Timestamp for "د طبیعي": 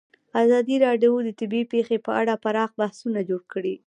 1.23-1.65